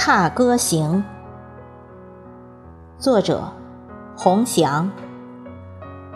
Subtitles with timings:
[0.00, 1.02] 踏歌行》，
[3.02, 3.42] 作者：
[4.16, 4.88] 洪祥，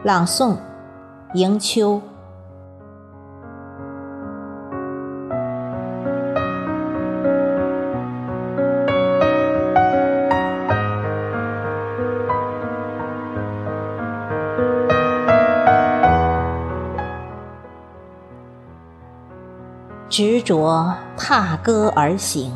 [0.05, 0.57] 朗诵：
[1.35, 2.01] 迎秋。
[20.09, 22.53] 执着踏歌而行，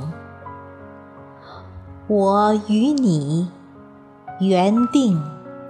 [2.09, 3.51] 我与你
[4.39, 5.21] 缘定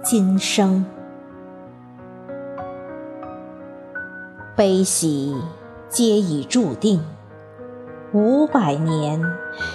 [0.03, 0.85] 今生，
[4.55, 5.35] 悲喜
[5.89, 7.03] 皆已注定，
[8.13, 9.19] 五百年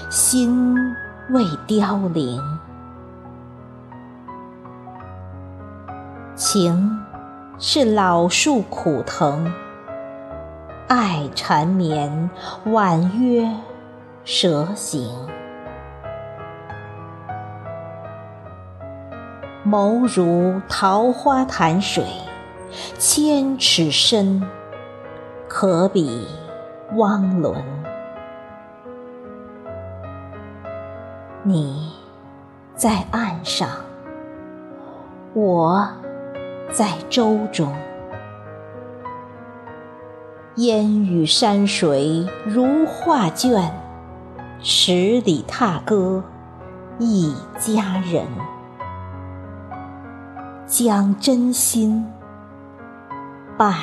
[0.09, 0.77] 心
[1.31, 2.41] 未凋零，
[6.37, 6.97] 情
[7.59, 9.53] 是老树苦藤。
[10.87, 12.31] 爱缠绵，
[12.67, 13.51] 婉约
[14.23, 15.11] 蛇行，
[19.65, 22.05] 眸如桃花潭水，
[22.99, 24.43] 千尺深，
[25.49, 26.27] 可比
[26.97, 27.63] 汪伦。
[31.45, 31.93] 你
[32.75, 33.69] 在岸上，
[35.33, 35.89] 我
[36.73, 37.73] 在舟中。
[40.57, 43.73] 烟雨山水如画卷，
[44.61, 46.25] 十里踏歌
[46.99, 48.27] 一家人，
[50.73, 52.03] 将真心
[53.59, 53.77] 伴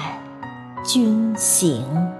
[0.83, 2.18] 君行。